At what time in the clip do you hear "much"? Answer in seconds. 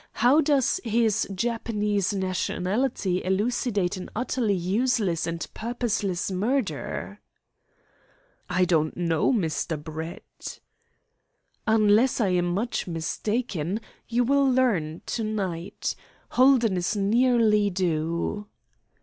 12.51-12.87